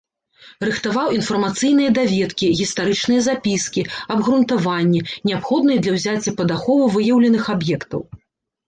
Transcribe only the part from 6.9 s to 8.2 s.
выяўленых аб'ектаў.